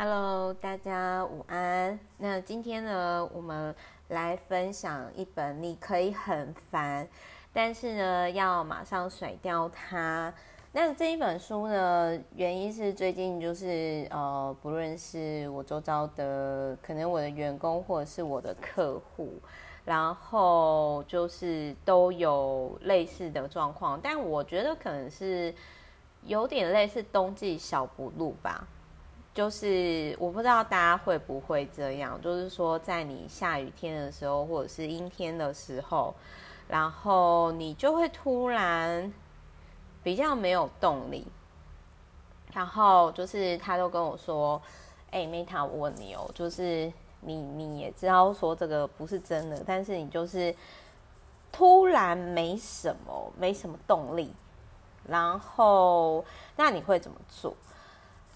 [0.00, 1.98] Hello，大家午安。
[2.18, 3.74] 那今天呢，我们
[4.06, 7.08] 来分享一本你可以很烦，
[7.52, 10.32] 但是呢，要马上甩掉它。
[10.70, 19.32] 那这一本书呢，原因是最近就是呃，不论是我周遭的，可能我的员工或者是我的客户，
[19.84, 25.52] 然后就是都有类似的状况，但我觉得可能是
[26.22, 28.64] 有点类似冬季小补录吧。
[29.38, 36.12] 就是我不知道大家会不会这样，就是说在你下雨天的时候，或者是阴天的时候，
[36.66, 39.12] 然后你就会突然
[40.02, 41.24] 比较没有动力。
[42.52, 44.60] 然后就是他都跟我说
[45.12, 50.52] ：“哎，Meta，我问你哦，就是你你也知道说这个不是真的，但是你就是
[51.52, 54.32] 突然没什么没什么动力，
[55.06, 56.24] 然后
[56.56, 57.54] 那你会怎么做？”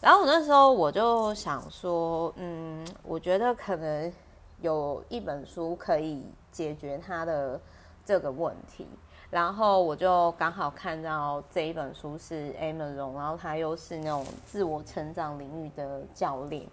[0.03, 4.13] 然后那时候我就想说，嗯，我觉得可能
[4.61, 7.59] 有一本书可以解决他的
[8.05, 8.85] 这个问题。
[9.31, 16.67] 然后我就刚好看到这一本书是 Amazon，然后他又是那种自我成长领域的教练。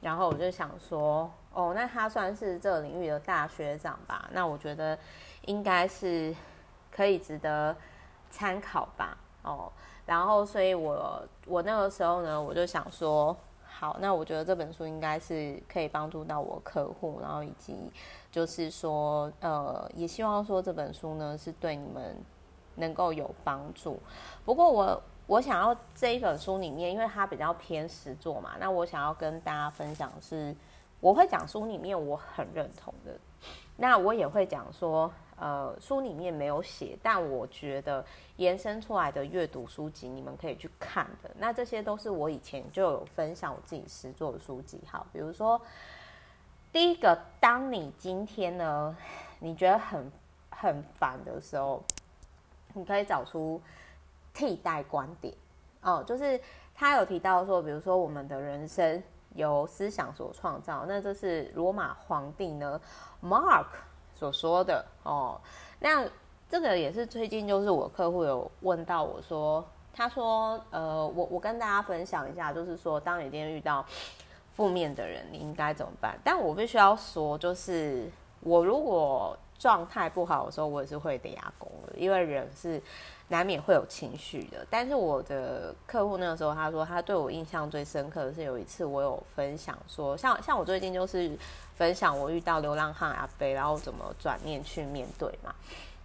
[0.00, 4.28] 然后我就想说，哦，那他算是这个领域的大学长吧？
[4.32, 4.98] 那我觉得
[5.46, 6.34] 应该是
[6.90, 7.76] 可以值得
[8.28, 9.16] 参考吧？
[9.44, 9.70] 哦。
[10.12, 17.90] 然后，所以我我那个时候呢，我就想说，好，那我觉得这本书应该是可以帮助到我客户，然后以及
[18.30, 22.14] 就是说，呃，也希望说这本书呢是对你们
[22.74, 23.98] 能够有帮助。
[24.44, 30.54] 不过我我想要这一本书里面，因为它比较偏实作嘛，那我想要跟大家分享是，
[31.00, 33.18] 我会讲书里面我很认同的，
[33.78, 35.10] 那我也会讲说。
[35.42, 38.04] 呃，书里面没有写，但我觉得
[38.36, 41.28] 延伸出来的阅读书籍，你们可以去看的。
[41.36, 44.80] 那这些都是我以前就有分享我自己实作的书籍。
[44.86, 45.60] 好，比如说
[46.70, 48.96] 第一个，当你今天呢，
[49.40, 50.12] 你觉得很
[50.48, 51.82] 很烦的时候，
[52.74, 53.60] 你可以找出
[54.32, 55.34] 替代观点。
[55.80, 56.40] 哦，就是
[56.72, 59.02] 他有提到说，比如说我们的人生
[59.34, 62.80] 由思想所创造，那这是罗马皇帝呢
[63.20, 63.66] ，Mark。
[64.22, 65.40] 所说的哦，
[65.80, 66.06] 那
[66.48, 73.84] 这个也是最近就是我客户有问到我说，他说呃，我我跟大家分享一下，就是说，当你今天遇到
[74.54, 76.16] 负面的人，你应该怎么办？
[76.22, 78.08] 但我必须要说，就是
[78.42, 82.80] 我如果状态不好的时候，我也是会得牙弓的，因为人是
[83.26, 84.64] 难免会有情绪的。
[84.70, 91.36] 但是我的客户那个时候他说，他对我印象最深刻的是有一次我有分享说，像像我最近就是。
[91.82, 95.52] 分享我遇到流浪汉阿飞，然后怎么转念去面对嘛？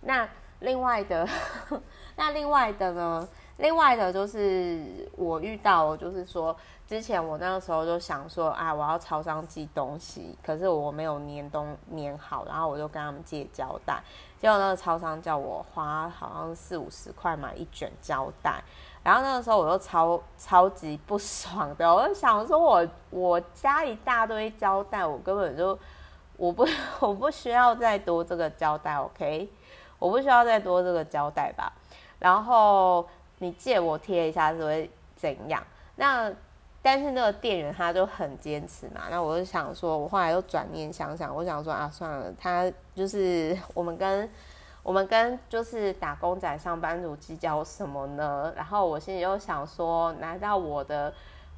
[0.02, 0.28] 那
[0.62, 1.28] 另外的，
[2.18, 3.28] 那另外的呢？
[3.58, 6.58] 另外的就是我遇到，就是说
[6.88, 14.02] 之前我那个时候就想说，啊，我要超商寄东西，可是我没有粘东粘好，然后我就跟他们借胶带，
[14.40, 18.64] 结果那个超商叫我花好像四五十块买一卷胶带。
[19.04, 25.78] 然后那个时候我就超超级不爽的，我就想说我，我我加一大堆胶带，我根本就
[26.38, 26.66] 我不
[27.02, 29.50] 我不需要再多这个胶带，OK？
[30.00, 31.74] 我不需要再多这个胶带吧？
[32.20, 33.06] 然后
[33.40, 35.62] 你借我贴一下是会怎样？
[35.98, 36.32] 那
[36.88, 44.30] 但是那个店员他就很坚持嘛，那我就想说，我后来又转念想想，我想说啊，算了，他就是 我们跟。
[44.84, 48.54] 我们跟就是打工仔上班族计较什么呢？
[48.56, 51.14] 然后我心里又想说，难道我的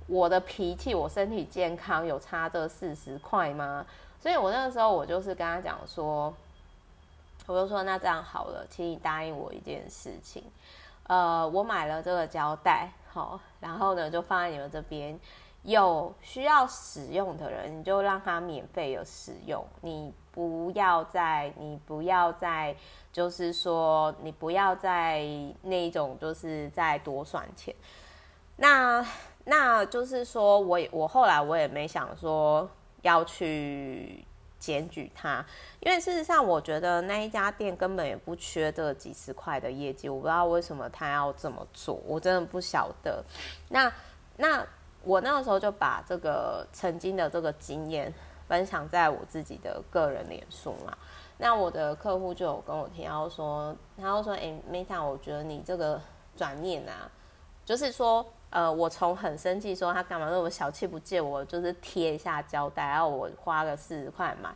[0.07, 3.85] 我的脾气，我身体健康有差这四十块吗？
[4.19, 6.33] 所以我那个时候我就是跟他讲说，
[7.45, 10.43] 我就说那这样好了，请你答应我一件事情，
[11.05, 15.19] 呃，我买了这个胶带，好，然后呢就放在你们这边，
[15.63, 22.75] 有需要使用的人，你就让他免费的使用，你不要再，你不要再。
[23.11, 25.25] 就是说，你不要再
[25.63, 27.73] 那种，就是再多算钱。
[28.55, 29.03] 那
[29.45, 32.69] 那就是说，我我后来我也没想说
[33.01, 34.23] 要去
[34.59, 35.43] 检举他，
[35.79, 40.09] 因为事实上，我觉得那一家店根本也不缺这几十块的业绩。
[40.09, 43.23] 我不知道为什么他要这么做，我真的不晓得。
[43.69, 43.91] 那
[44.37, 44.65] 那
[45.03, 48.13] 我那个时候就把这个曾经的这个经验
[48.47, 50.97] 分享在我自己的个人脸书嘛。
[51.37, 56.01] 那我的客户就有跟我提到说，他就说：“哎，Meta，我觉得你这个
[56.35, 57.09] 转念啊，
[57.63, 64.49] 就是说，呃，我从很生气说他干嘛那么小气不借我，就是贴一下胶带，然后我花个四十块买，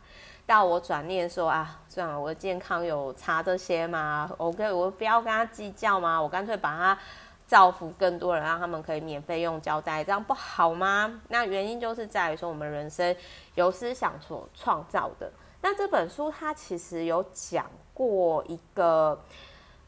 [0.46, 6.20] 到我转念说啊，算了，我的健康有差这些吗？OK，我不要跟他计较吗？
[6.20, 6.98] 我干脆把他
[7.46, 11.20] 造福更多人，让他们可以免费用胶带，这样不好吗？
[11.28, 13.14] 那原因就是在于说，我们人生
[13.54, 15.30] 由思想所创造的。
[15.60, 19.18] 那这本书它其实有讲过一个，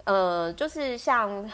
[0.05, 1.51] 呃，就是像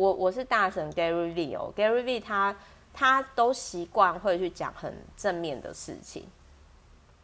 [0.00, 2.56] 我我是大神 Gary V 哦，Gary V 他
[2.94, 6.26] 他都习惯会去讲很正面的事情。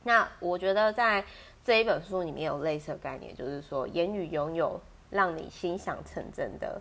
[0.03, 1.25] 那我觉得在
[1.65, 4.79] 这一本书里面有类似的概念，就是说言语拥有
[5.09, 6.79] 让你心想成真的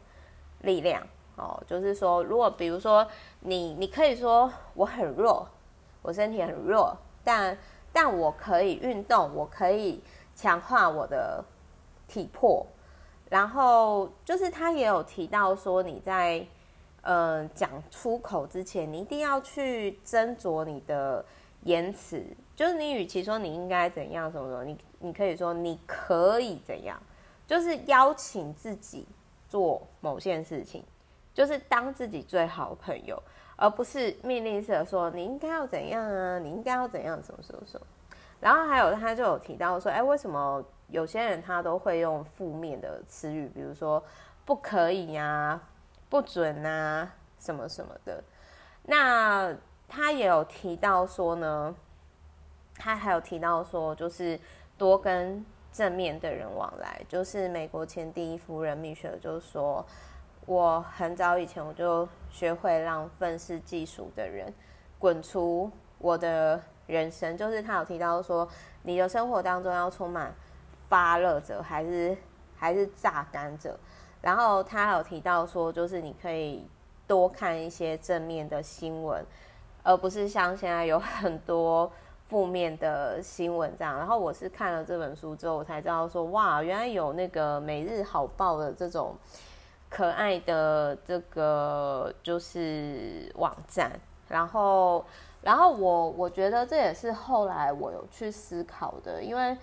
[0.64, 1.02] 力量
[1.38, 1.64] 哦。
[1.66, 3.08] 就是说，如果比如说
[3.40, 5.48] 你你可以说我很弱，
[6.02, 6.94] 我身体很弱，
[7.24, 7.58] 但
[7.94, 10.04] 但我可以运动，我可以
[10.36, 11.42] 强化我的
[12.06, 12.68] 体魄。
[13.30, 16.46] 然后就是他也有提到说，你在
[17.02, 21.26] 嗯、呃、讲出口之前，你一定要去斟酌你的
[21.64, 22.24] 言辞。
[22.56, 26.98] 就是你，与其说你应该怎样什么什么，你你可以说你可以怎样，
[27.46, 29.06] 就是邀请自己
[29.50, 30.82] 做某件事情，
[31.34, 33.22] 就是当自己最好的朋友，
[33.58, 37.86] 而不是命令式的说你应该要怎样啊，你应该要怎样，什么什么什么。
[38.40, 44.04] 然后还有他就有提到说，哎，为什么有些人他都会用负面的词语，比如说
[44.46, 45.62] 不可以呀、
[46.10, 48.24] 不准啊，什么什么的。
[48.84, 49.56] 那
[49.88, 51.76] 他也有提到说呢。
[52.78, 54.38] 他还有提到说，就是
[54.78, 57.02] 多跟正面的人往来。
[57.08, 59.86] 就是美国前第一夫人蜜雪就说，
[60.46, 64.54] 我很早以前我就学会让愤世嫉俗的人
[65.00, 67.38] 滚出我的人生。
[67.38, 68.46] 就是他有提到说，
[68.84, 70.36] 你的生活当中要充满
[70.88, 72.18] 发热者，还是
[72.56, 73.78] 还是榨干者。
[74.22, 76.68] 然后他有提到说，就是你可以
[77.08, 79.26] 多看一些正面的新闻，
[79.84, 81.92] 而不是像现在有很多。
[82.28, 89.16] 负面的新闻这样，然后我是看了这本书之后，我才知道说，哇，原来有那个每日好报的这种
[89.90, 93.92] 可爱的这个就是网站，
[94.28, 95.06] 然后，
[95.44, 99.56] 然后我我觉得这也是后来我有去思考的，因为，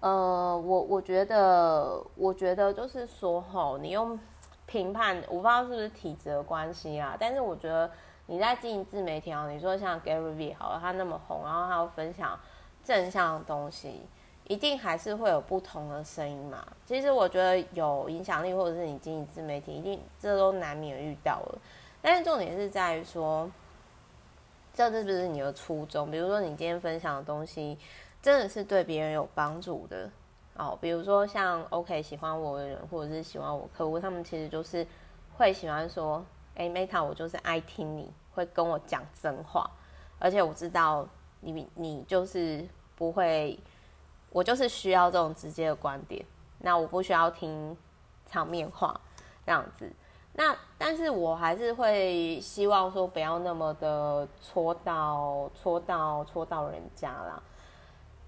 [0.00, 4.18] 呃，我我觉得，我觉得就是说，吼，你用
[4.66, 7.90] 评判，我不知道是不是体质的关系啊，但是我觉得。
[8.26, 12.38] 你在经营自媒体哦，你说像 Gary V 好了，他那么红，然后他要分享
[12.84, 14.02] 正向的东西，
[14.46, 16.64] 一定还是会有不同的声音嘛。
[16.86, 21.58] 其实我觉得有影响力，或者是你经营自媒体，一定这都难免遇到了。
[22.00, 23.50] 但是重点是在于说，
[24.72, 26.08] 这是不是你的初衷？
[26.08, 27.76] 比如说你今天分享的东西，
[28.22, 30.10] 真的是对别人有帮助的
[30.56, 30.78] 哦。
[30.80, 34.86] 比如说像 OK 喜欢我的人，或者是喜欢我客户，他们其实就是
[35.36, 36.24] 会喜欢说，
[36.54, 38.12] 哎，Meta，我就是爱听你。
[38.32, 39.68] 会跟我讲真话，
[40.20, 41.06] 而且我知道
[41.40, 42.64] 你你就是
[42.94, 43.58] 不会，
[44.30, 46.24] 我就是需要这种直接的观点，
[46.60, 47.76] 那我不需要听
[48.26, 48.98] 场面话
[49.44, 49.92] 这样子。
[50.34, 57.42] 那但是我还是会希望说不要那么的戳到戳到戳到人家啦。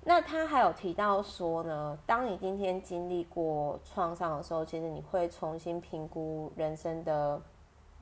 [0.04, 7.40] 那他还有提到说呢，当你今天经历过创伤的时候，其实你会重新评估人生的。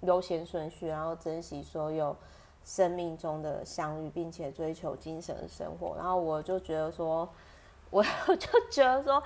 [0.04, 2.16] 优先顺序，然后珍惜所有
[2.64, 5.94] 生命中的相遇，并且追求精神的生活。
[5.94, 7.28] 然后我就觉得说，
[7.90, 8.02] 我
[8.34, 9.22] 就觉得说，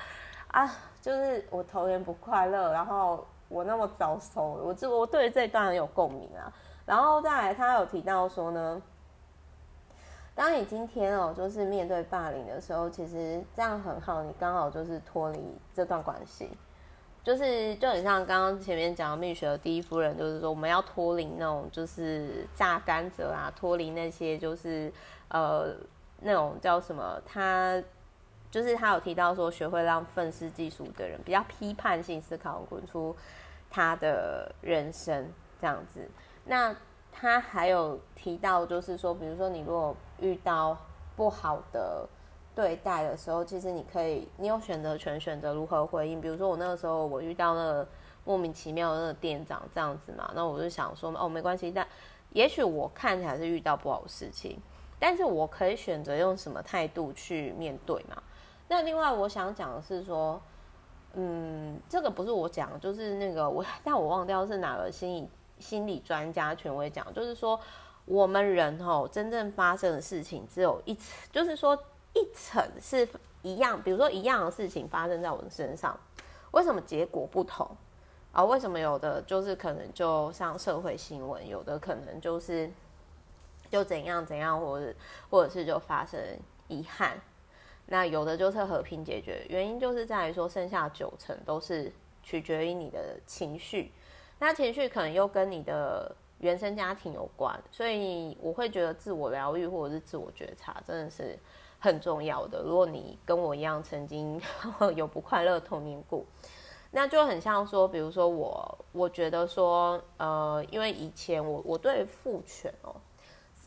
[0.49, 0.69] 啊，
[1.01, 6.53] 就是我童年不快乐，然后我那么早熟，我这我对这段很有共鸣啊。
[6.85, 8.83] 然后再来，他有提到说呢，
[10.35, 15.39] 当你今天哦，就是面对霸凌的时候，其实这样很好，你刚好就是脱离
[15.73, 16.51] 这段关系。
[17.23, 24.93] 就是就很像刚刚前面讲的蜜雪的第一夫人，就是说我们要脱离那种就是榨干者啊，脱离那些就是
[25.29, 25.75] 呃
[26.21, 27.19] 那种叫什么？
[27.25, 27.83] 他
[28.51, 33.17] 就是他有提到说，学会让愤世嫉俗的人比较批判性思考，滚出
[33.71, 36.07] 他的人生这样子。
[36.45, 36.77] 那
[37.15, 40.77] 他还有提到，就是说，比如说你如果遇到
[41.17, 42.07] 不好的。
[42.57, 46.21] 对待的时候，其实你可以，你有选择权，选择如何回应。
[46.21, 47.89] 比如说我那个时候，我遇到那个
[48.25, 51.85] 莫名其妙的那个店长这样子嘛，那我就想说，哦，没关系，但
[52.31, 54.57] 也许我看起来是遇到不好的事情，
[55.01, 58.23] 但是我可以选择用什么态度去面对嘛。
[58.69, 60.41] 那另外我想讲的是说，
[61.15, 67.59] 嗯，这个不是我讲，就是那个我， 但我忘掉是哪个心理心理专家权威讲，就是说
[68.05, 71.79] 我们人哦，真正发生的事情只有一层，就是说。
[72.17, 73.09] 一层是
[73.43, 75.99] 一样，比如说一样的事情发生在我的身上，
[76.53, 77.69] 为什么结果不同
[78.31, 78.45] 啊？
[78.45, 82.71] 为什么有的就是可能就像社会新闻，有的可能就是
[83.69, 84.95] 就怎样怎样，或者
[85.29, 86.21] 或者是就发生
[86.69, 87.21] 遗憾，
[87.87, 89.45] 那有的就是和平解决。
[89.49, 91.93] 原因就是在于说，剩下九成都是
[92.23, 93.91] 取决于你的情绪。
[94.39, 101.39] 那情绪可能又跟你的原生家庭有关，所以我会觉得自我疗愈或者是自我觉察真的是
[101.79, 102.63] 很重要的。
[102.63, 104.41] 如果你跟我一样曾经
[104.97, 106.25] 有不快乐童年过，
[106.91, 112.95] 那就很像说，比如说我，我觉得说，呃，因为以前我我对父权哦，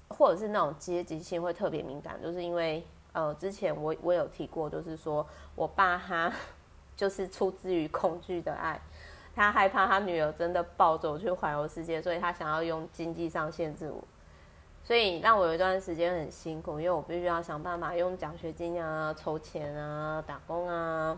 [0.10, 6.32] 或者是那种阶级性会特别敏感，就是因为呃，之前我我有提过，就是说我爸他
[6.96, 8.80] 就是出自于恐惧的爱。
[9.38, 14.04] 他害怕他女儿真的暴走去环游世界，所以他想要用经济上限制我，
[14.84, 21.16] 所以让我有一段时间很辛苦，因为我必须要想办法用奖学金啊、筹钱啊、打工啊，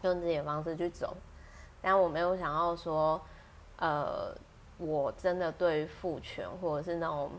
[0.00, 1.14] 用这些方式去走。
[1.82, 3.20] 但我没有想到说，
[3.76, 4.34] 呃，
[4.78, 7.30] 我真的对父权或者是那种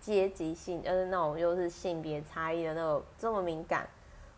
[0.00, 3.88] 阶级性，就是那种又是性别差异的那种这么敏感，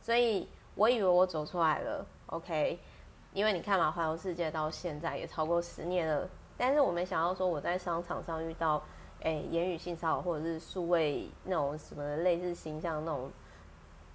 [0.02, 2.78] 所以我以为我走出来了，OK。
[3.36, 6.26] 因为你看嘛，环游世界到现在也超过十年了，
[6.56, 8.82] 但是我没想到说我在商场上遇到，
[9.20, 13.30] 诶，言语性骚扰或者是数位那种什么类似形象那种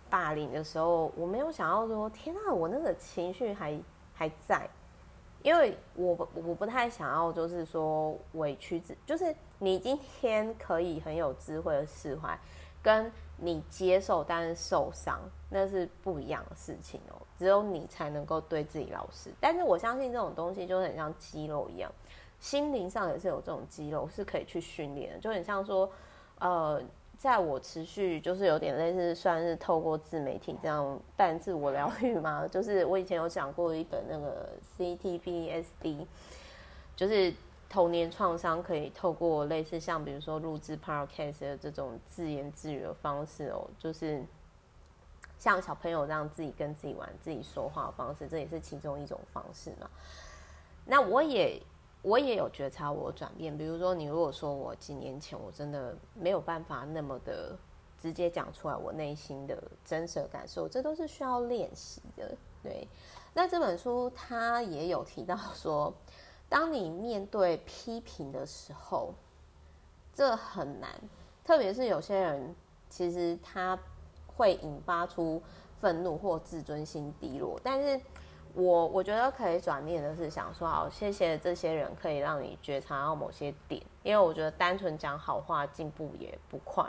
[0.09, 3.79] 霸凌的时候，我没有想到说，天啊，我那个情绪还
[4.11, 4.67] 还在，
[5.43, 12.35] 因为我我不太想要就是说委屈自，就是你今天可以很有智慧的释怀，
[12.81, 15.21] 跟你接受但是受伤，
[15.53, 17.21] 那是不一样的事情哦。
[17.37, 21.91] 只有你才能够对自己老实，但是我相信这种东西就很像肌肉一样，
[22.39, 25.91] 心灵上也是有这种肌肉是可以去训练的，就很像说，
[26.39, 26.81] 呃，
[27.17, 36.05] 在我持续就是有点类似算是透过自媒体这样半自我疗愈嘛，就是我以前有讲过一本那个 CTPSD，
[36.95, 37.33] 就是
[37.67, 44.23] 童年创伤可以透过类似像比如说录制 Podcast 的这种自言自语的方式哦，就是。
[45.41, 49.89] 像小朋友这样自己跟自己玩、自己说话的方式，这也是其中一种方式嘛。
[50.85, 51.59] 那我也
[52.03, 57.57] 我也有觉察我转变，比如说你如果说我几年前我真的没有办法那么的
[57.99, 62.37] 直接讲出来我内心的真实的感受，这都是需要练习的。
[62.61, 62.87] 对，
[63.33, 65.91] 那这本书它也有提到说，
[66.47, 69.11] 当你面对批评的时候，
[70.13, 70.87] 这很难，
[71.43, 72.55] 特别是有些人
[72.91, 73.75] 其实他。
[74.35, 75.41] 会引发出
[75.79, 77.99] 愤怒或自尊心低落，但是
[78.53, 86.85] 我我觉得可以转念的是想说，好，谢谢这些人可以让你觉察到某些点，因为我觉得单纯讲好话进步也不快。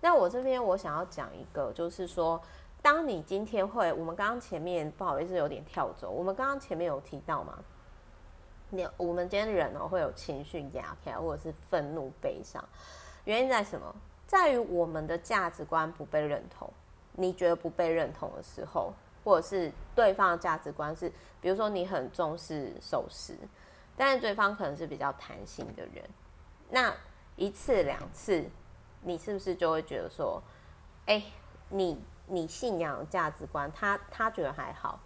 [0.00, 2.40] 那我这边我想要讲一个，就是说，
[2.82, 7.58] 当你今天会，我们刚刚前面不好意思有点跳走，我们刚刚前面有提到嘛，
[8.70, 12.62] 你我们今天人呢会有情绪压起来，或者是愤怒、悲伤，
[13.24, 13.94] 原因在什么？
[14.30, 16.72] 在于我们的价值观不被认同，
[17.14, 18.92] 你觉得不被认同的时候，
[19.24, 23.36] 或者是对方的价值观是，比如说你很重视守时，
[23.96, 26.08] 但是对方可能是比较弹性的人，
[26.68, 26.94] 那
[27.34, 28.48] 一次两次，
[29.02, 30.40] 你是不是就会觉得说，
[31.06, 31.20] 哎，
[31.68, 35.00] 你你信仰价值观，他他觉得还好，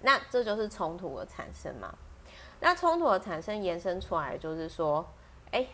[0.00, 1.94] 那这就是冲突的产生嘛？
[2.58, 5.06] 那冲突的产生延伸出来就是说，
[5.50, 5.68] 哎。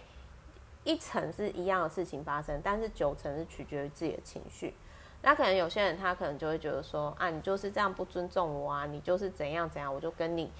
[0.88, 4.73] 一层是一样的事情发生，但是九层是取决于自己的情绪。
[5.21, 10.50] 那可能有些人他可能就会觉得说啊，你就是这样不尊重我啊，你就是怎样怎样，我就跟你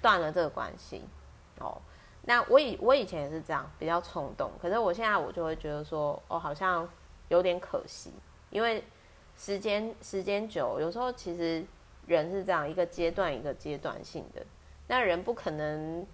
[0.00, 1.02] 断了这个关系。
[1.58, 1.76] 哦，
[2.22, 4.50] 那我以我以前也是这样，比较冲动。
[4.58, 6.88] 可是我现在我就会觉得说，哦，好像
[7.28, 8.10] 有点可惜，
[8.48, 8.82] 因为
[9.36, 11.62] 时间时间久，有时候其实
[12.06, 14.46] 人是这样一个阶段一个阶段性的，
[14.88, 16.06] 那人不可能。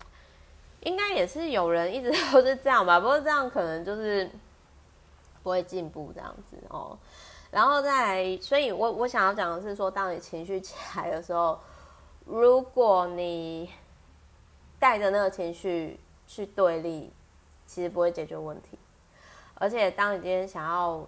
[0.81, 4.31] 应该也是有人一直都是这样吧， 不过这样可能就是
[5.43, 6.97] 不会进步这样子哦。
[7.51, 11.59] 然后再来，所以我我想要讲的是说，当你情绪起来的时候，
[12.25, 13.69] 如果你
[14.79, 17.13] 带着那个情绪去对立，
[17.67, 18.79] 其实不会解决问题。
[19.55, 21.05] 而且，当你今天想要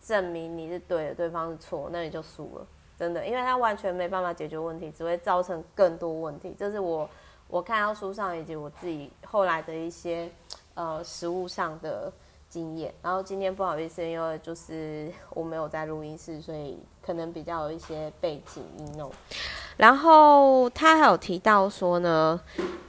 [0.00, 6.54] 证明你是对的，对方是错，那你就输了，真的，因为他完全没办法解决问题，只会造成更多问题。
[6.56, 7.08] 这是我。
[7.48, 10.30] 我看到书上以及我自己后来的一些
[10.74, 12.12] 呃实物上的
[12.50, 19.10] 经验，然后今天不好意思，因为就是 我没有在录音室，所以可能比较有一些背景音哦。
[19.78, 22.38] 然后他还有提到说呢，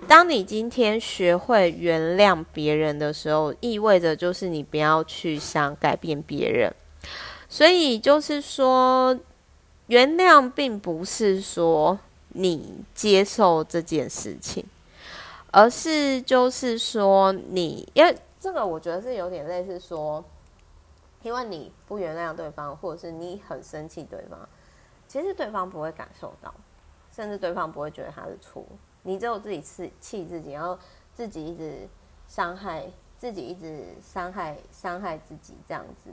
[0.09, 6.73] 当你今天学会原谅别人的时候，意味着就是你不要去想改变别人，
[7.47, 9.17] 所以就是说
[9.87, 11.97] 原谅并不是说。
[12.29, 14.65] 你接受这件事情，
[15.51, 20.23] 而是就是说你，因为这个我觉得是有点类似说，
[21.23, 24.39] 因为你不原谅对方，或者是你很生气对方，
[25.07, 26.53] 其实对方不会感受到，
[27.11, 28.63] 甚至对方不会觉得他是错，
[29.03, 30.77] 你只有自己气气自己，然后
[31.13, 31.87] 自己一直
[32.27, 32.85] 伤害
[33.17, 36.11] 自己，一直伤害伤害自己这样子，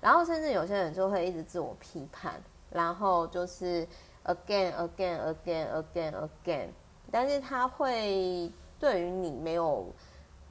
[0.00, 3.86] 然后甚至有些人就会一直自我批判，然后就是
[4.26, 6.68] again again again again again，
[7.10, 9.86] 但是他会对于你没有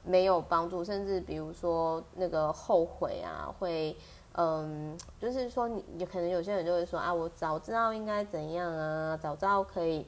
[0.03, 3.96] 没有帮助，甚至比如说那个后悔啊，会
[4.34, 10.05] 嗯，就是说你有可能有些人就会说啊，我早知道应该怎样啊，早知道可以。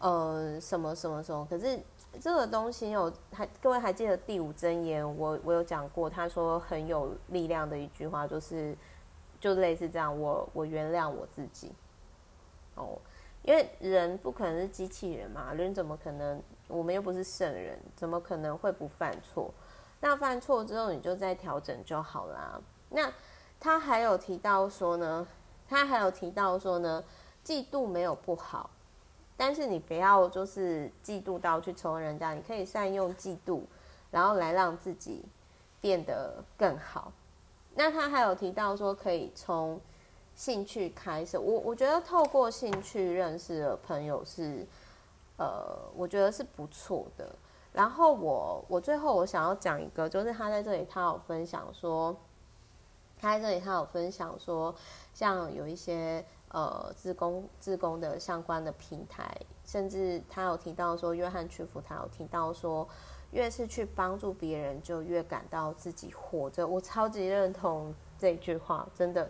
[0.00, 1.46] 呃，什么什么什么？
[1.50, 1.78] 可是
[2.18, 5.04] 这个东西有还各位还记得第五真言？
[5.18, 8.74] 我我有讲过，他说很有力量的一句话，就是
[9.38, 11.70] 就类似这样，我我原谅我自己。
[12.76, 12.96] 哦，
[13.42, 16.40] 因为人不可能是机器人嘛，人怎么可能？
[16.68, 19.52] 我们又不是圣人，怎么可能会不犯错？
[20.00, 22.60] 那犯错之后，你就再调整就好啦。
[22.90, 23.12] 那
[23.58, 25.26] 他还有提到说呢，
[25.68, 27.02] 他还有提到说呢，
[27.44, 28.70] 嫉妒没有不好。
[29.36, 33.62] 但是你不要就是嫉妒到去仇人家，你可以善用嫉妒，
[34.10, 35.24] 然后来让自己
[35.80, 37.12] 变得更好。
[37.74, 39.80] 那他还有提到说，可以从
[40.36, 41.36] 兴趣开始。
[41.36, 44.64] 我我觉得透过兴趣认识的朋友是，
[45.36, 47.28] 呃，我觉得是不错的。
[47.72, 52.16] 然后我我最后我想要讲一个，就是他在这里他有分享说，
[53.20, 54.72] 他在这里他有分享说，
[55.12, 56.24] 像有一些。
[56.48, 59.28] 呃，自工自工的相关的平台，
[59.64, 62.88] 甚至他有提到说，约翰屈服，他有提到说，
[63.32, 66.64] 越是去帮助别人，就越感到自己活着。
[66.64, 69.28] 我超级认同这句话，真的。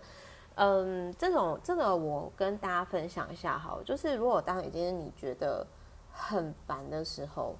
[0.56, 5.66] 嗯，这种这个我跟大家分享一下哈，就是如果当已经你觉得
[6.12, 7.54] 很烦的时候，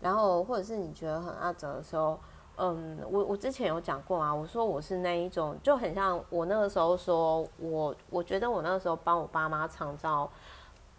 [0.00, 2.18] 然后或者是你觉得很阿杂的时候。
[2.56, 10.30] 嗯，我我之前有讲过啊，我说我是那一种，就很像我那个时候说，我我觉得我那个时候帮我爸妈长照，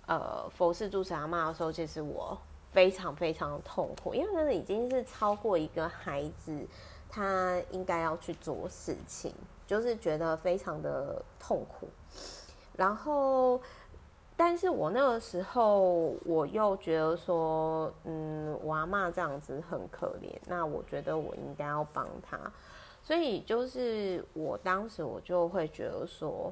[0.06, 2.38] 呃，佛事住持阿妈的时候，其实我
[2.74, 6.68] 非常非常痛苦，因为那已经是超过一个孩子
[7.10, 9.34] 他应该要去做事情，
[9.66, 11.88] 就是觉得非常的痛苦，
[12.76, 13.62] 然后。
[14.38, 22.38] 但是我那个时候，我又觉得说，嗯，我阿嬷这样子很可怜，那我觉得我应该要帮她，
[23.02, 26.52] 所以就是我当时我就会觉得说，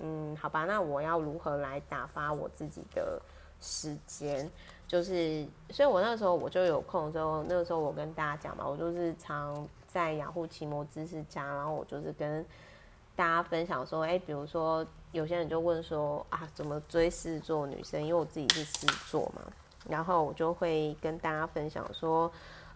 [0.00, 3.18] 嗯，好吧，那我要如何来打发我自己的
[3.58, 4.46] 时间？
[4.86, 12.44] 就是，所以我那个时候我就有空之后，那个时候我跟大家讲嘛，我就是常在雅虎奇摩知识家，然后我就是跟
[13.16, 14.84] 大家分享说，哎，比如说。
[15.14, 18.02] 有些人就问说啊，怎么追狮子座女生？
[18.02, 19.42] 因为我自己是狮子座嘛，
[19.88, 22.28] 然后我就会跟大家分享说，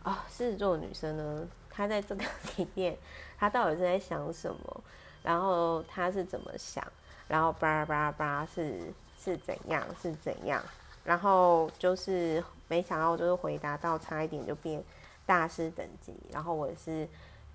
[0.04, 2.24] 啊，狮子座女生呢，她在这个
[2.56, 2.96] 里面，
[3.36, 4.80] 她到底是在想什么？
[5.20, 6.86] 然后她是怎么想？
[7.26, 9.84] 然后巴拉巴拉巴拉是是怎样？
[10.00, 10.62] 是怎样？
[11.02, 14.80] 然后就是没想到，就是回答到差一点就变
[15.28, 17.06] 大师等级，然后我也是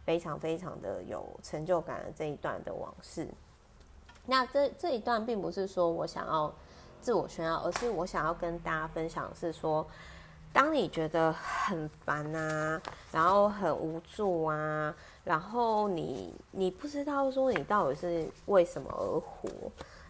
[0.06, 3.28] 非常非常的有成就感的这一段的往事。
[4.28, 6.54] 那这这一段并不是说我想要
[7.02, 9.84] 自我炫耀，而是我想要跟大家分享的是说，
[10.54, 12.80] 当你觉得很烦啊，
[13.12, 19.50] 然后很无助啊，然后你你不知道说你到底是为什么而活，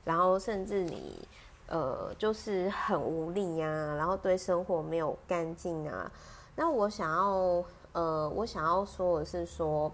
[0.03, 1.25] 然后甚至你
[1.67, 6.11] 呃就是很无力啊，然后对生活没有干劲啊，
[6.55, 9.91] 那我想要呃我想要说的是说，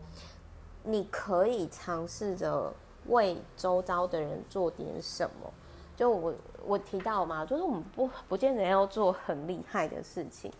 [0.83, 2.73] 你可以尝试着。
[3.07, 5.51] 为周遭的人做点什么，
[5.95, 10.51] 就我我提到嘛，就是我们不不见得要做很厉害的事情，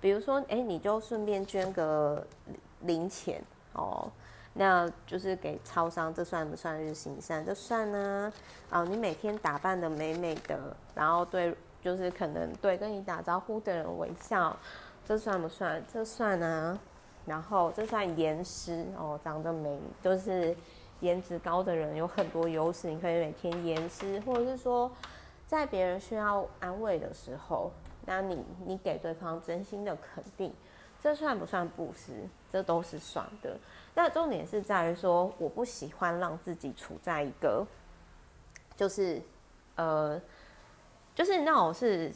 [0.00, 2.24] 比如说，哎，你就顺便捐个
[2.82, 3.42] 零钱
[3.72, 4.08] 哦，
[4.52, 7.44] 那就是给超商，这算不算日行善？
[7.44, 8.32] 这算呢
[8.70, 14.56] 啊，你每天打扮得美美的，然后对，就是可能对跟你打招呼的人微笑，
[15.06, 15.82] 这算不算？
[15.90, 16.78] 这算啊，
[17.24, 20.54] 然后这算颜师哦，长得美就是。
[21.00, 24.90] 颜值高的人有很多优势，你可以每天颜师，或者是说，
[25.46, 27.70] 在别人需要安慰的时候，
[28.06, 30.50] 那你你给对方真心的肯定，
[30.98, 32.26] 这算不算布施？
[32.50, 33.58] 这都是算的。
[33.94, 37.66] 那重点是在于说，我不喜欢让自己处在一个，
[38.74, 39.20] 就是
[39.74, 40.18] 呃，
[41.14, 42.10] 就是那种是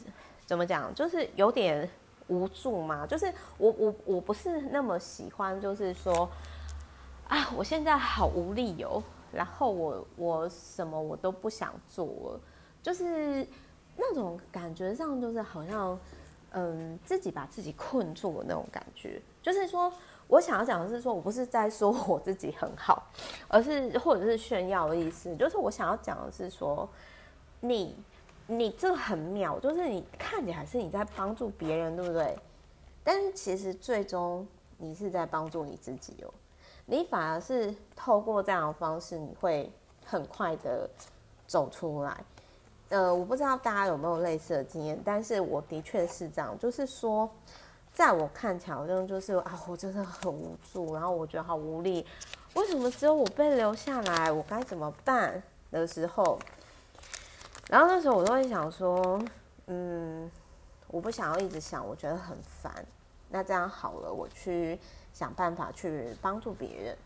[0.47, 1.87] 怎么讲，就是有点
[2.31, 3.05] 无助嘛。
[3.05, 6.27] 就是我我我不是那么喜欢，就是说。
[7.31, 12.39] 啊，我现在好无力哦，然后我我什么我都不想做了，
[12.83, 13.47] 就是
[13.95, 15.97] 那种感觉上，就是好像
[16.51, 19.21] 嗯自己把自己困住的那种感觉。
[19.41, 19.89] 就是说
[20.27, 23.09] 我想要讲的是说，我不是在说我自己很好，
[23.47, 25.33] 而是或者是炫耀的意思。
[25.37, 26.89] 就是我想要讲的是说，
[27.61, 27.95] 你
[28.51, 32.37] 你这很妙，就是你看起来是你在帮助别人，对不对？
[33.01, 34.45] 但是其实最终
[34.77, 36.33] 你是在帮助你自己哦，
[36.85, 39.71] 你反而是透过这样的方式，你会
[40.05, 40.89] 很快的
[41.47, 42.23] 走出来。
[42.89, 47.29] 呃，我不知道大家有没有类似的经验，但是我的确是这样，就是说，
[47.93, 52.05] 在我看起来好像就是啊，我真的很无助，然后我觉得好无力，
[52.55, 54.29] 为什么只有我被留下来？
[54.29, 56.37] 我该怎么办的时候，
[57.71, 59.17] 然后那时候我都会想说，
[59.67, 60.29] 嗯，
[60.87, 62.85] 我不想要一直想，我觉得很烦。
[63.29, 64.77] 那这样好了，我去
[65.13, 66.97] 想办法去帮助别人，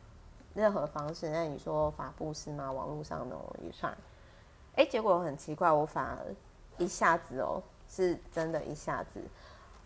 [0.55, 1.29] 任何方式。
[1.29, 2.71] 那你说法布施吗？
[2.71, 3.95] 网络上那种也算。
[4.75, 6.17] 哎，结果很奇怪，我反而
[6.79, 9.21] 一下子哦，是真的一下子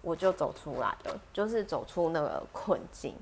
[0.01, 3.13] 我就走出来了，就是走出那个困境。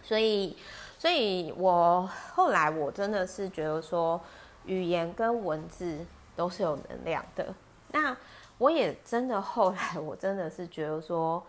[0.00, 0.56] 所以，
[0.96, 4.20] 所以我后来我真的是觉得说，
[4.64, 6.06] 语言跟文字
[6.36, 7.52] 都是有能量的。
[7.90, 8.16] 那
[8.58, 11.42] 我也真的后来，我真的是觉得说，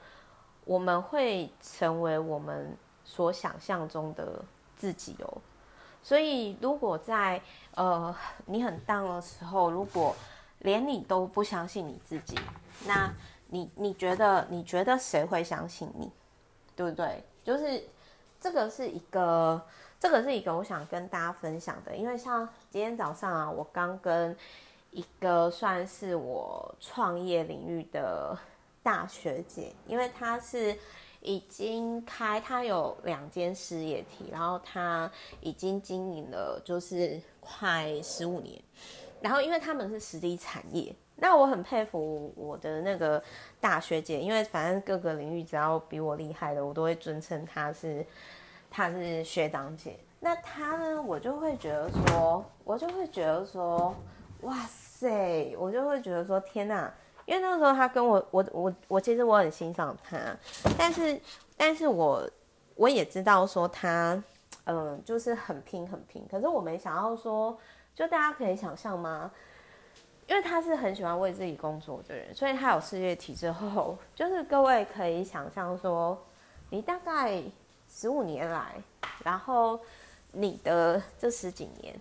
[0.66, 4.42] 我们会成为我们所想象中的
[4.76, 5.38] 自己哦。
[6.02, 7.42] 所以，如果在
[7.76, 10.16] 呃你很 down 的时候，如果
[10.60, 12.38] 连你都不相信你自己，
[12.86, 13.14] 那
[13.48, 16.12] 你你觉得你觉得谁会相信你？
[16.76, 17.24] 对不对？
[17.44, 17.84] 就是
[18.40, 19.62] 这个是一个，
[20.00, 24.36] 这个是一个我想跟大家分享的，因为像今天早上啊，我刚跟
[24.92, 28.38] 一个算是我创业领域的
[28.82, 30.78] 大学姐，因为她是。
[31.20, 38.62] 已经开，她有两间事业体，然后她已经经营了就是快十五年，
[39.20, 43.22] 然后因为他们是实体产业，那我很佩服我的那个
[43.60, 48.06] 大学姐，因为反正各个领域只要比我厉害的，我都会尊称她是
[48.70, 49.98] 她是学长姐。
[50.20, 53.94] 那她呢，我就会觉得说，我就会觉得说，
[54.48, 56.92] 哇塞，我就会觉得说，天哪！
[57.26, 60.18] 因为那个时候他跟我，我我我其实我很欣赏他，
[60.78, 61.20] 但是
[61.58, 62.30] 但是我
[62.76, 64.24] 我也知道说他，
[64.64, 66.26] 嗯、就是很拼很拼。
[66.32, 67.58] 可是我没想到说，
[67.94, 69.30] 就大家可以想象吗？
[70.28, 76.18] 因为他是很喜欢为自己工作的人，所以他有事业体之后， 就是各位可以想象说，
[76.70, 77.44] 你大概
[77.90, 78.82] 十五年来，
[79.26, 79.78] 然后
[80.32, 81.94] 你的这十几年，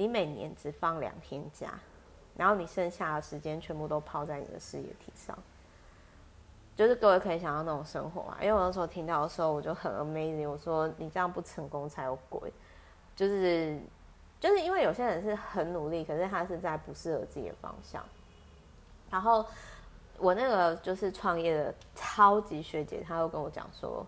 [0.00, 1.78] 你每年只放两天假。
[2.34, 5.36] 然后你剩下的时间全部都泡在你的事业体上，
[6.74, 8.38] 就是各位可以想到那种生活啊。
[8.40, 10.48] 因为我那时候听到的时候，我就很 amazing。
[10.48, 12.50] 我说你这样不成功才有鬼，
[13.14, 13.78] 就是
[14.38, 18.02] 就是因为有些人是很努力，可是他是在不适合自己的方向。
[19.10, 19.44] 然后
[20.16, 24.06] 我那个就是创业的超级学姐，她又跟我讲说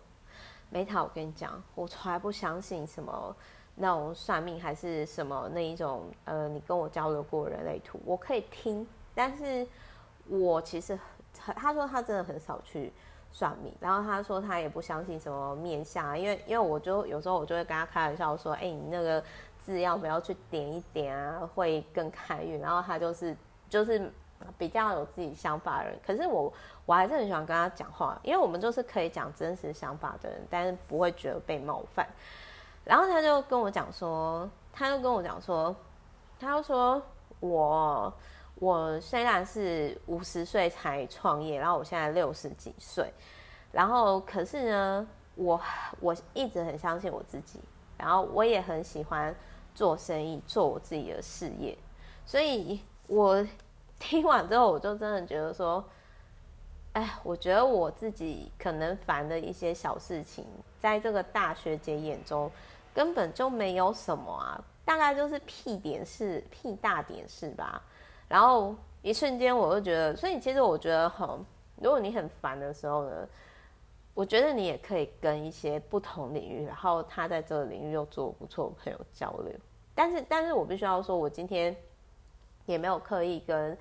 [0.72, 3.36] ：“Meta，我跟你讲，我从来不相信什么。”
[3.74, 9.66] 那种算命还是什么那一种，呃，你跟我交流过人类图，我可以听，但是
[10.28, 10.98] 我其实
[11.38, 12.92] 很他说他真的很少去
[13.30, 19.24] 算命，然后他说他也不相信什么面相，因为因为我就有时候我就会跟他开玩笑说，哎、你那个
[19.58, 23.34] 字要不要去点一点啊，会更开运，然后他就是
[23.70, 24.12] 就是
[24.58, 26.52] 比较有自己想法的人，可是我
[26.84, 32.06] 我还是很喜欢跟他讲话，因为我们就是可以讲真实想法的人，但是不会觉得被冒犯。
[32.84, 35.74] 然后他就跟我讲说，他就跟我讲说，
[36.40, 37.00] 他就说
[37.40, 38.12] 我
[38.56, 43.12] 我虽然是五十岁才创业，然后我现在六十几岁，
[43.70, 45.60] 然后可是呢，我
[46.00, 47.60] 我一直很相信我自己，
[47.96, 49.34] 然后我也很喜欢
[49.74, 51.76] 做生意，做我自己的事业，
[52.26, 53.46] 所以我
[53.98, 55.84] 听完之后，我就真的觉得说，
[56.92, 60.44] 哎，我觉得我自己可能烦的一些小事情，
[60.82, 62.50] 在这个大学姐眼中。
[62.94, 67.82] 根本就没有什么啊，大概就是屁点事、屁大点事吧。
[68.28, 71.26] 然后一瞬间我就觉得，所以其实我觉得，很，
[71.76, 73.26] 如果你很烦的时候呢，
[74.12, 79.54] 我觉得你也可以跟一些不同领域，然后他在这个领域又做不错的朋友交流。
[79.94, 81.74] 但是，但是我必须要说，我今天
[82.66, 83.74] 也没有刻意跟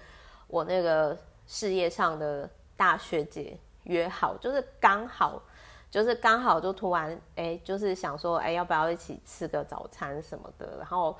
[0.47, 5.43] 我那个事业上的大学姐约好，就是刚好。
[5.91, 11.13] 就是刚好就突然哎、就是想说哎、要不要一起吃个早餐什么的，然后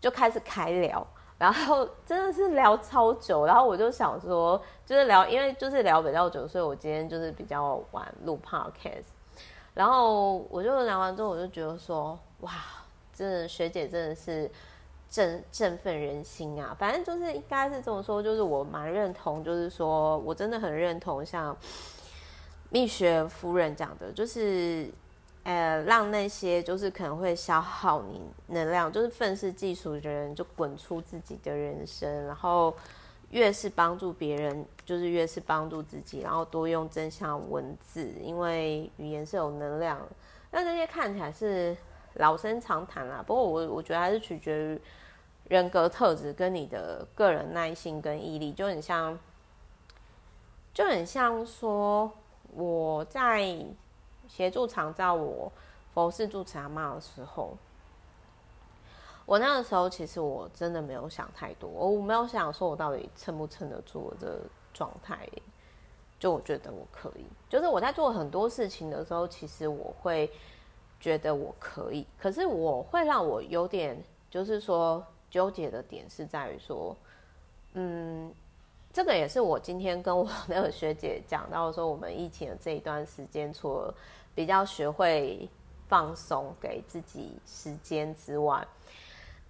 [0.00, 1.04] 就开始开聊，
[1.36, 9.06] 然后真的是聊超久，然后我就想说，就是聊，因为就是聊比较久，所以我今天就是比较晚录 podcast，
[9.74, 12.52] 然后我就聊完之后，我就觉得说，哇，
[13.12, 14.48] 真的学姐真的是
[15.10, 21.56] 振振奋人心啊，反正就是应该是这么说，就是我蛮认同，就是说我真的很认同像。
[22.70, 24.90] 蜜雪夫人讲的就是，
[25.44, 32.74] 呃，让那些就是可能会消耗你能量，就是愤世嫉俗的人，就滚出自己的人生，然后
[33.30, 40.00] 越是帮助别人，就是越是帮助自己，然后多用正向文字，因为语言是有能量。
[40.50, 41.76] 那这些看起来是
[42.14, 44.80] 老生常谈啦，不过我我觉得还是取决于
[45.48, 49.18] 人格特质跟你的个人耐性跟毅力，就很像，
[50.72, 52.10] 就很像说
[52.54, 53.56] 我在
[54.28, 55.50] 协助长照我
[55.92, 57.56] 佛事住持阿嬷的时候。
[59.26, 64.40] 我那个时候其实我真的没有想太多，我没有想说我到底撑不撑得住我的
[64.74, 65.26] 状态，
[66.18, 70.30] 就我觉得我可以，就是我在做很多事情的时候，其实我会
[71.00, 73.96] 觉得我可以，可是我会让我有点
[74.28, 76.94] 就是说纠结的点是在于说，
[77.72, 78.30] 嗯，
[78.94, 83.92] 这个也是我今天跟我那个学姐讲到说，我们疫情的这一段时间，除了
[84.36, 85.50] 比较学会
[85.88, 88.64] 放松给自己时间之外。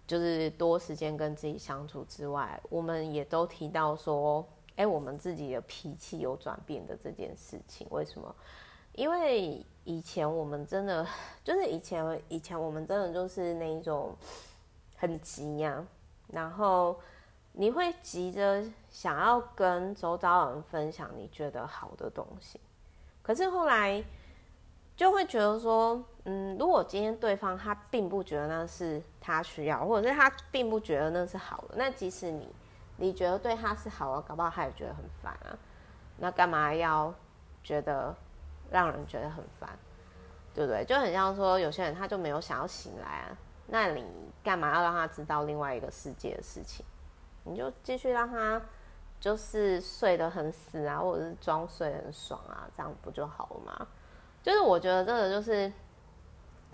[0.07, 8.35] 就是多时间跟自己相处之外，我们也都提到说，哎，我们自己的脾气有转变的这件事情，为什么？
[8.94, 11.07] 因为以前我们真的
[11.42, 14.14] 就是以前以前我们真的就是那一种
[14.96, 15.83] 很急呀、
[16.28, 16.98] 然后
[17.55, 22.61] 你会急着想要跟周遭人分享你觉得好的东西，
[23.23, 24.05] 可是后来。
[24.97, 32.49] 就会觉得说，嗯，如果今天对方他并不觉得那是他需要，或者是他并不觉得那是好的，那即使你
[32.99, 35.59] 你觉得对他是好的，搞不好他也觉得很烦啊。
[36.19, 37.12] 那干嘛要
[37.64, 38.14] 觉得
[38.71, 39.77] 让人觉得很烦，
[40.55, 40.85] 对不对？
[40.85, 43.37] 就很像说有些人他就没有想要醒来啊，
[43.67, 44.05] 那你
[44.45, 46.87] 干嘛要让他知道另外一个世界的事情？
[47.44, 48.61] 你就继续让他
[49.20, 53.87] 就是睡得很死啊，或者是装睡很爽啊，这样不就好了吗？
[54.42, 55.72] 就是我觉得这个就是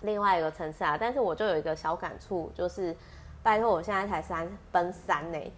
[0.00, 2.96] 另外一个层次啊，但是我就有一个小感触，就是
[3.42, 5.52] 拜托我现在才三奔三呢，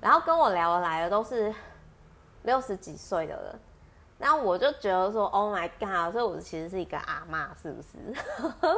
[0.00, 1.52] 然后跟我聊来的都是
[2.42, 3.60] 六十几岁的人，
[4.18, 7.98] 那我就觉得说，Oh my God，所以我其实是一个阿妈，是不是？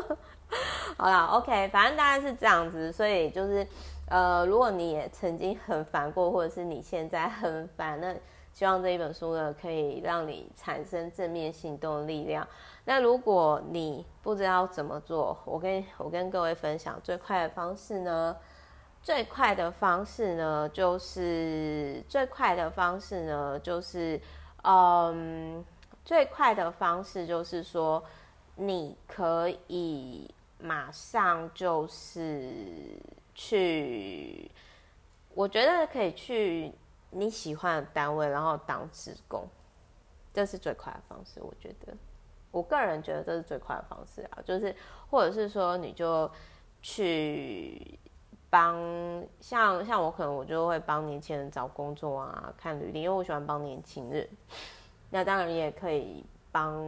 [0.96, 3.66] 好啦，OK，反正大概是这样子，所以就是
[4.09, 8.14] 呃，如果你也曾经很烦过，或者是你现在很烦，那
[8.53, 12.47] 希望这一本书呢，可以让你产生正面行动力量。
[12.85, 18.37] 那如果你不知道怎么做，我跟我跟各位分享最快的方式呢，
[19.03, 24.21] 最快的方式呢，就是最快的方式呢，就是
[24.62, 25.64] 嗯，
[26.05, 28.03] 最快的方式就是说，
[28.57, 32.99] 你可以马上就是
[33.40, 34.51] 去，
[35.33, 36.72] 我觉得可以去
[37.11, 39.46] 你喜欢的单位，然后当职工，
[40.35, 41.96] 这是最快的方式，我觉得。
[42.51, 44.74] 我个人觉得这是最快的方式啊，就是
[45.09, 46.29] 或者是说你就
[46.83, 47.96] 去
[48.51, 48.77] 帮
[49.40, 54.29] 像像我可能我就会帮年轻人找工作啊，看履历，因为我喜欢帮年轻人。
[55.11, 56.83] 那当然也可以帮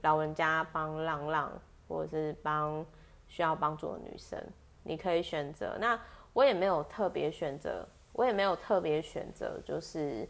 [0.00, 1.52] 老人家，帮浪浪，
[1.86, 2.82] 或者是帮
[3.28, 4.42] 需要帮助的女生，
[4.82, 5.76] 你可以选择。
[5.80, 5.98] 那
[6.32, 10.28] 我也没有特别选择，我也没有特别选择，就是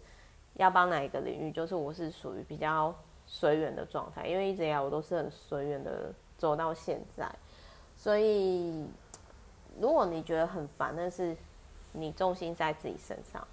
[0.54, 2.94] 要帮哪一个领域，就是我是属于比较。
[3.24, 7.26] 随缘的状态，因为一直以来我都是很随缘的走到现在，
[7.96, 8.84] 所以
[9.80, 11.34] 如果你觉得很烦，那是
[11.92, 13.46] 你重心在自己身上。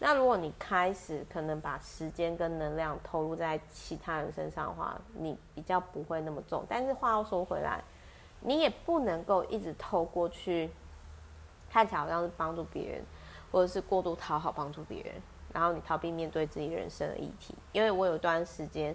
[0.00, 6.66] 那如果你开始可能把时间跟能量投入在其他人身上的话，你比较不会那么重。
[6.68, 7.82] 但是话又说回来，
[8.44, 10.70] 你也不能够一直透过去
[11.70, 13.02] 看起来好像是帮助别人，
[13.50, 15.14] 或者是过度讨好帮助别人。
[15.52, 18.94] 然后你逃避面对自己人生的议题，因为我有一段时间，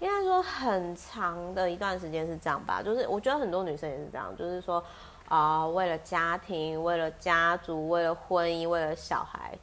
[0.00, 4.84] 应该说很长的一段时间是这样吧，就是我觉得很多女生也是这样，就是说
[5.28, 9.56] 啊、为了家庭，为了家族，为了婚姻，为了小孩，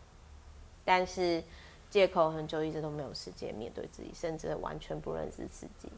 [0.86, 1.44] 但是
[1.90, 5.92] 借口很久，一直都没有时间面对自己，甚至完全不认识自己，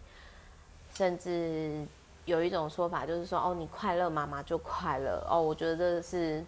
[0.95, 1.85] 甚至
[2.29, 6.45] 有一种说法就是说，哦，你快乐，妈妈就快乐，哦，我觉得这是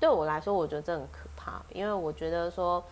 [0.00, 2.82] 对我来说，我觉得这很可怕，因为我觉得说。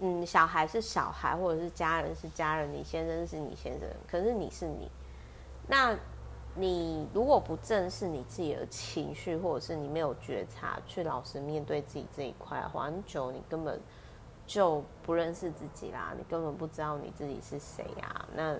[0.00, 4.90] 嗯，小孩是小孩，或者是家人是家人，你先生是你先生，可是你是你。
[5.68, 5.96] 那
[6.56, 13.80] 你如果不正视你自己的情绪，或者是你没有觉察，去老实面对自己这一块的话，很久你根本
[14.48, 18.26] 就不认识自己啦，你根本不知道你自己是谁呀。
[18.34, 18.56] 那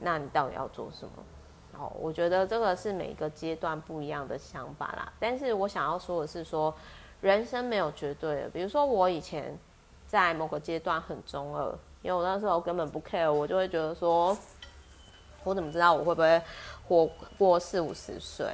[0.00, 1.12] 那你到底要做什么？
[1.78, 5.12] 哦，我觉得这个是每个阶段不一样的想法啦。
[5.18, 6.74] 但是我想要说的是说，
[7.20, 8.48] 人生没有绝对的。
[8.48, 9.58] 比如说我以前。
[10.06, 11.66] 在某个阶段很中二，
[12.02, 14.36] 因为我那时候根本不 care，我就会觉得说，
[15.42, 16.40] 我怎么知道我会不会
[16.86, 18.46] 活过四五十岁？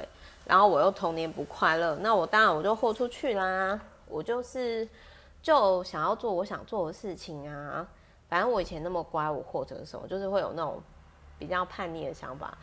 [0.45, 4.87] 然后我又童年不快乐，那我当然我就豁出去啦，我就是
[5.43, 7.85] 就想要做我想做的事情啊。
[8.27, 10.81] 反正我以前那么乖，我或者什么，就是会有那种
[11.37, 12.57] 比较叛逆的想法。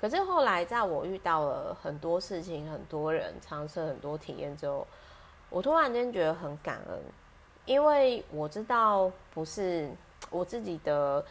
[0.00, 4.86] 可是后来，在我遇到了很多事情、很多人尝试很多体验之后，
[5.50, 6.98] 我突然间觉得很感恩，
[7.66, 9.90] 因为我知道不是
[10.30, 11.22] 我自己的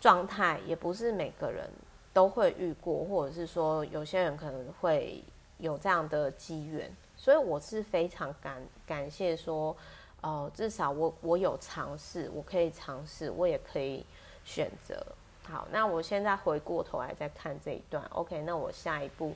[0.00, 1.70] 状态，也不是每个人
[2.12, 5.22] 都会遇过，或者是说有些人可能会
[5.58, 9.76] 有这样的机缘，所以我是非常感感谢说，
[10.22, 14.04] 哦，至少我我有尝试，我可以尝试，我也可以
[14.44, 15.06] 选择。
[15.48, 19.32] 好，那我现在回过头来再看这一段，OK，那我下一步，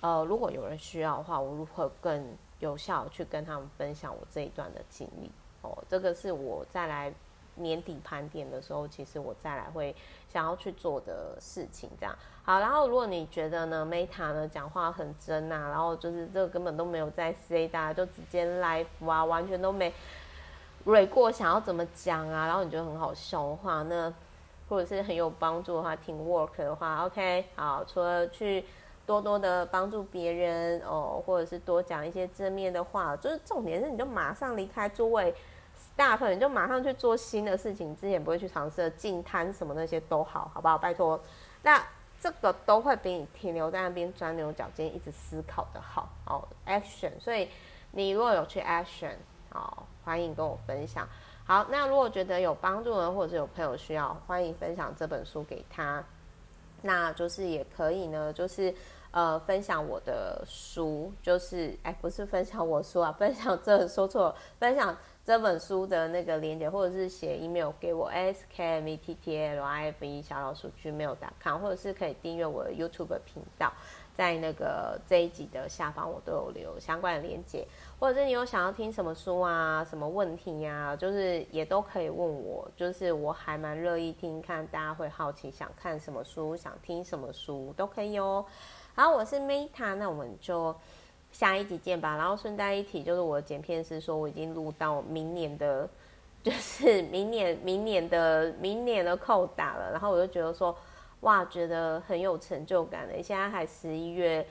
[0.00, 5.30] 呃，如果有人需要的话，我如何更有效去跟他们分享我这一段的经历？
[5.60, 7.12] 哦，这个是我再来
[7.56, 9.94] 年底盘点的时候，其实我再来会
[10.32, 11.90] 想要去做的事情。
[12.00, 19.92] 这样好，然后如果你觉得呢，Meta 呢讲话很真啊，然后就是这个根本都没有在 say 大家就直接 live 啊，完全都没
[20.86, 24.10] re 过想要怎么讲啊，然后你觉得很好笑的话，那。
[24.68, 28.64] 或者是很有帮助的话挺 work 的话，OK，好，除了去
[29.06, 35.34] 多多的帮助别人哦，或者是多讲一些正面的话，就是重点是你就马上离开座位
[35.76, 40.78] ，stop，你就马上去做新的事情，之前不会去尝试的净摊什么那些都好，好不好？
[40.78, 41.20] 拜托，
[41.62, 41.82] 那
[42.18, 47.12] 这个都会比你停留在那边钻牛角尖，一直思考的好哦，action。
[47.20, 47.50] 所以
[47.90, 49.12] 你如果有去 action，
[49.50, 51.06] 好，欢迎跟我分享。
[51.46, 56.02] 好，那如果觉得有帮助呢，或者有朋友需要，欢迎分享这本书给他。
[56.80, 58.74] 那就是也可以呢，就是
[59.10, 72.70] 呃分享我的书，就是哎不是分享我书啊， 分享这说错了，分享这本书的那个链接，或者是写 email 给我 s k m e t t l i f e 小老鼠 gmail.com，或者是可以订阅我的
[72.70, 73.70] YouTube 频道。
[74.14, 77.66] 在那个这一集的下方，我都有留相关的链接，
[77.98, 88.44] 或者是你有想要听什么书啊、什么问题呀、啊，就是也都可以问我，就是我还蛮乐意听，看大家会好奇想看什么书、想听什么书都可以哦。
[88.94, 90.74] 好，我是 Meta，那我们就
[91.32, 92.16] 下一集见吧。
[92.16, 95.88] 然后顺带一提，就是我的剪片师说我已经录到明年的，
[96.42, 100.76] 就是明年、明年的、明年的扣打了，然后我就觉得说。
[101.20, 103.22] 哇，觉得很有成就感的。
[103.22, 104.46] 现在还十一月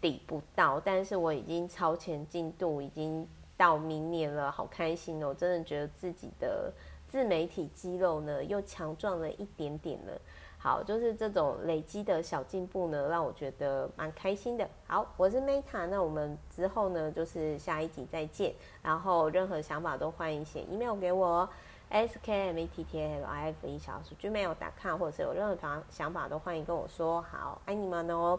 [0.00, 5.28] 抵不到，但是我已经超前进度，已经到明年了，好开心哦！
[5.28, 6.72] 我真的觉得自己的
[7.08, 10.20] 自媒体肌肉呢又强壮了一点点了。
[10.58, 14.68] 好，就是这种累积的小进步呢，让我觉得蛮开心的。
[14.86, 18.52] 好，我是 Meta，那我们之后呢就是下一集再见。
[18.82, 21.48] 然后任何想法都欢迎写 email 给我。
[21.88, 27.22] s k m e t t l i f e 小鼠 gmail.com，或者是有任何想法都欢迎跟我说。
[27.22, 28.36] 好，爱你们哦！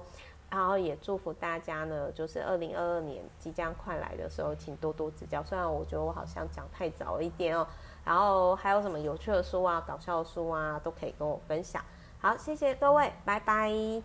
[0.49, 5.43] 然后也祝福大家呢，就是二零二二年即将快来的时候，请多多指教。
[5.43, 7.67] 虽然我觉得我好像讲太早一点哦。
[8.05, 11.83] 然后还有什么有趣的书啊、搞笑的书啊，都可以跟我分享。
[12.19, 14.01] 好，谢谢各位，拜拜。